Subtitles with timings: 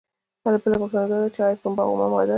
[0.45, 2.29] بله پوښتنه دا ده چې ایا پنبه اومه ماده ده؟